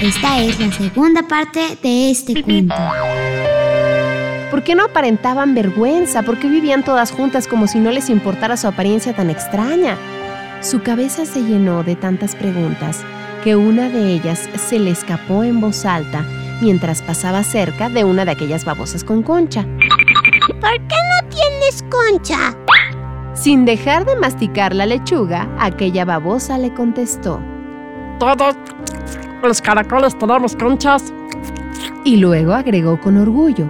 [0.00, 2.76] Esta es la segunda parte de este cuento.
[4.48, 6.22] ¿Por qué no aparentaban vergüenza?
[6.22, 9.96] ¿Por qué vivían todas juntas como si no les importara su apariencia tan extraña?
[10.60, 13.04] Su cabeza se llenó de tantas preguntas
[13.42, 16.24] que una de ellas se le escapó en voz alta
[16.60, 19.64] mientras pasaba cerca de una de aquellas babosas con concha.
[20.60, 22.56] ¿Por qué no tienes concha?
[23.34, 27.40] Sin dejar de masticar la lechuga, aquella babosa le contestó.
[28.20, 28.56] Todos
[29.42, 31.12] los caracoles tenemos conchas.
[32.04, 33.68] Y luego agregó con orgullo.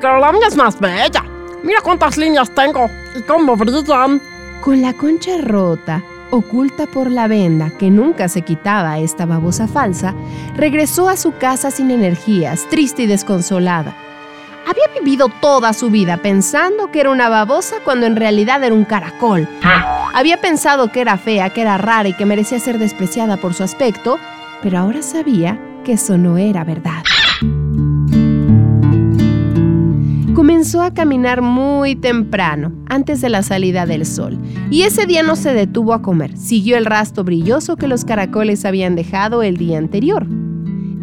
[0.00, 1.24] Pero la mía es más bella.
[1.62, 4.20] Mira cuántas líneas tengo y cómo brillan.
[4.60, 10.14] Con la concha rota, oculta por la venda que nunca se quitaba esta babosa falsa,
[10.54, 13.96] regresó a su casa sin energías, triste y desconsolada.
[14.68, 18.84] Había vivido toda su vida pensando que era una babosa cuando en realidad era un
[18.84, 19.48] caracol.
[20.12, 23.62] Había pensado que era fea, que era rara y que merecía ser despreciada por su
[23.62, 24.18] aspecto,
[24.62, 27.02] pero ahora sabía que eso no era verdad.
[30.34, 34.38] Comenzó a caminar muy temprano, antes de la salida del sol,
[34.70, 38.64] y ese día no se detuvo a comer, siguió el rastro brilloso que los caracoles
[38.64, 40.26] habían dejado el día anterior.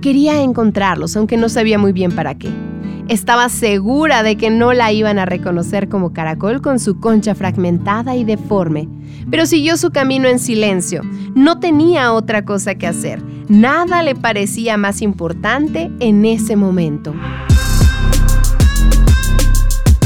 [0.01, 2.49] Quería encontrarlos, aunque no sabía muy bien para qué.
[3.07, 8.15] Estaba segura de que no la iban a reconocer como caracol con su concha fragmentada
[8.15, 8.89] y deforme,
[9.29, 11.01] pero siguió su camino en silencio.
[11.35, 13.21] No tenía otra cosa que hacer.
[13.47, 17.13] Nada le parecía más importante en ese momento.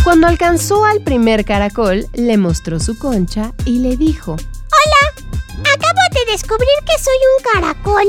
[0.04, 5.14] Cuando alcanzó al primer caracol, le mostró su concha y le dijo, Hola,
[5.62, 8.08] acabo de descubrir que soy un caracol.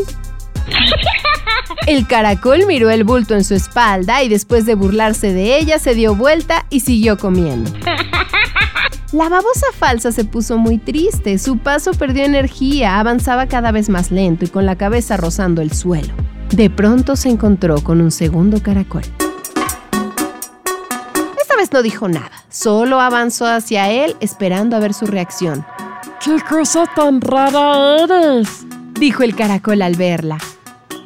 [1.87, 5.94] El caracol miró el bulto en su espalda y después de burlarse de ella se
[5.94, 7.71] dio vuelta y siguió comiendo.
[9.12, 14.12] La babosa falsa se puso muy triste, su paso perdió energía, avanzaba cada vez más
[14.12, 16.15] lento y con la cabeza rozando el suelo.
[16.50, 19.03] De pronto se encontró con un segundo caracol.
[21.41, 25.66] Esta vez no dijo nada, solo avanzó hacia él esperando a ver su reacción.
[26.25, 28.65] ¡Qué cosa tan rara eres!
[28.94, 30.38] dijo el caracol al verla.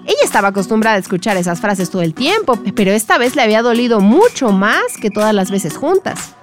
[0.04, 3.62] Ella estaba acostumbrada a escuchar esas frases todo el tiempo, pero esta vez le había
[3.62, 6.34] dolido mucho más que todas las veces juntas.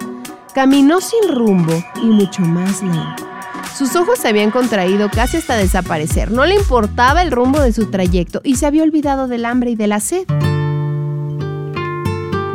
[0.54, 1.72] Caminó sin rumbo
[2.04, 3.26] y mucho más lento.
[3.74, 6.30] Sus ojos se habían contraído casi hasta desaparecer.
[6.30, 9.76] No le importaba el rumbo de su trayecto y se había olvidado del hambre y
[9.76, 10.26] de la sed.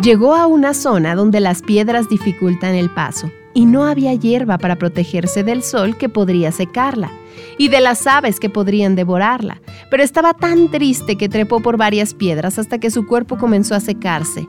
[0.02, 4.76] Llegó a una zona donde las piedras dificultan el paso y no había hierba para
[4.76, 7.10] protegerse del sol que podría secarla
[7.56, 12.12] y de las aves que podrían devorarla, pero estaba tan triste que trepó por varias
[12.12, 14.46] piedras hasta que su cuerpo comenzó a secarse.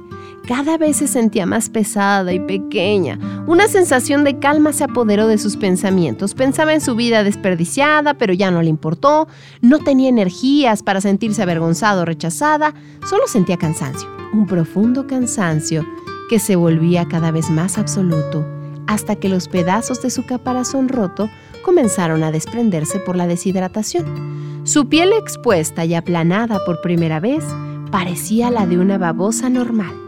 [0.47, 3.19] Cada vez se sentía más pesada y pequeña.
[3.47, 6.33] Una sensación de calma se apoderó de sus pensamientos.
[6.33, 9.27] Pensaba en su vida desperdiciada, pero ya no le importó.
[9.61, 12.73] No tenía energías para sentirse avergonzada o rechazada.
[13.09, 15.85] Solo sentía cansancio, un profundo cansancio
[16.29, 18.45] que se volvía cada vez más absoluto,
[18.87, 21.29] hasta que los pedazos de su caparazón roto
[21.61, 24.61] comenzaron a desprenderse por la deshidratación.
[24.63, 27.43] Su piel expuesta y aplanada por primera vez
[27.91, 30.06] parecía la de una babosa normal,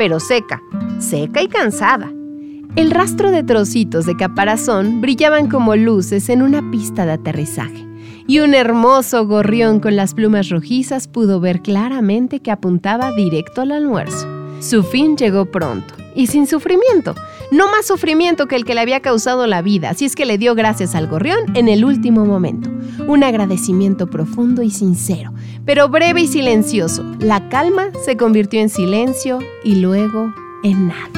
[0.00, 0.62] pero seca,
[0.98, 2.10] seca y cansada.
[2.74, 7.86] El rastro de trocitos de caparazón brillaban como luces en una pista de aterrizaje,
[8.26, 13.72] y un hermoso gorrión con las plumas rojizas pudo ver claramente que apuntaba directo al
[13.72, 14.26] almuerzo.
[14.60, 17.14] Su fin llegó pronto y sin sufrimiento.
[17.52, 20.38] No más sufrimiento que el que le había causado la vida, si es que le
[20.38, 22.70] dio gracias al gorrión en el último momento.
[23.10, 25.32] Un agradecimiento profundo y sincero,
[25.64, 27.02] pero breve y silencioso.
[27.18, 31.10] La calma se convirtió en silencio y luego en nada.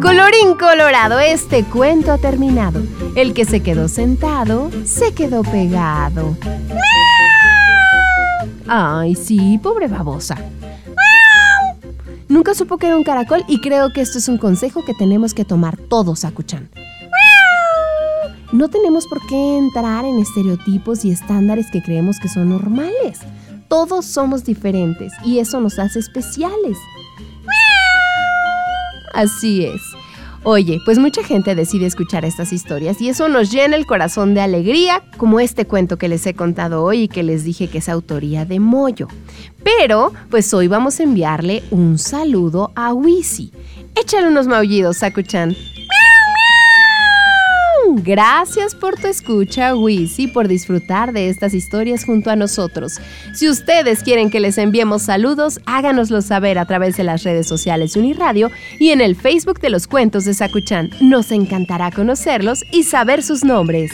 [0.00, 2.80] Colorín colorado, este cuento ha terminado.
[3.16, 6.38] El que se quedó sentado, se quedó pegado.
[8.66, 10.38] Ay, sí, pobre babosa.
[12.30, 15.34] Nunca supo que era un caracol y creo que esto es un consejo que tenemos
[15.34, 16.70] que tomar todos, Akuchan.
[18.54, 23.18] No tenemos por qué entrar en estereotipos y estándares que creemos que son normales.
[23.66, 26.78] Todos somos diferentes y eso nos hace especiales.
[29.12, 29.80] Así es.
[30.44, 34.42] Oye, pues mucha gente decide escuchar estas historias y eso nos llena el corazón de
[34.42, 37.88] alegría, como este cuento que les he contado hoy y que les dije que es
[37.88, 39.08] autoría de Moyo.
[39.64, 43.50] Pero, pues hoy vamos a enviarle un saludo a Wisi.
[43.96, 45.56] Échale unos maullidos, Sakuchan.
[48.02, 52.98] Gracias por tu escucha, Wisi, por disfrutar de estas historias junto a nosotros.
[53.34, 57.94] Si ustedes quieren que les enviemos saludos, háganoslo saber a través de las redes sociales
[57.96, 58.50] Uniradio
[58.80, 60.90] y en el Facebook de los cuentos de Sakuchan.
[61.00, 63.92] Nos encantará conocerlos y saber sus nombres.